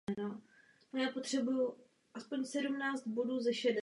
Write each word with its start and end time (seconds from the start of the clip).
Jde 0.93 1.11
o 1.13 1.23
silně 1.23 1.53
vlastenecké 2.13 2.59
eseje. 3.49 3.75